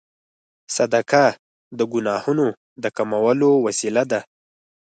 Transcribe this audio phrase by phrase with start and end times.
[0.75, 1.25] صدقه
[1.77, 2.45] د ګناهونو
[2.83, 4.21] د کمولو وسیله ده.